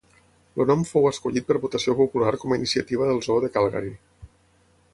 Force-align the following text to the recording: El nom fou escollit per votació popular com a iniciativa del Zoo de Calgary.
El 0.63 0.67
nom 0.69 0.85
fou 0.91 1.03
escollit 1.09 1.45
per 1.49 1.57
votació 1.65 1.95
popular 1.99 2.33
com 2.45 2.55
a 2.55 2.59
iniciativa 2.61 3.11
del 3.11 3.21
Zoo 3.27 3.43
de 3.45 3.51
Calgary. 3.59 3.93